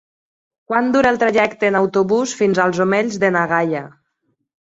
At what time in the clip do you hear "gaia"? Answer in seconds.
3.53-3.85